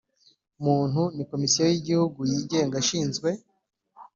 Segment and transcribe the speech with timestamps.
[0.63, 3.29] Muntu ni komisiyo y igihugu yigenga ishinzwe